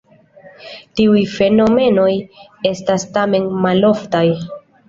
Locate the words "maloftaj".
3.67-4.27